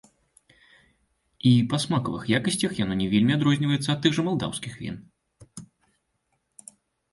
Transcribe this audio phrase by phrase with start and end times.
[1.49, 5.01] І па смакавых якасцях яно не вельмі адрозніваецца ад тых жа малдаўскіх він.